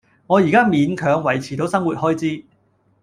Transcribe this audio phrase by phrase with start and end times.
[0.25, 2.43] 我而家勉強維持到生活開支